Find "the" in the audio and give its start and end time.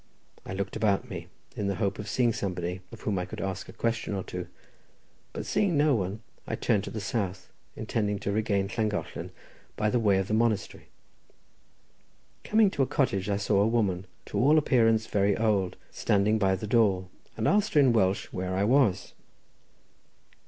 1.67-1.75, 6.89-6.99, 9.91-9.99, 10.27-10.33, 16.55-16.65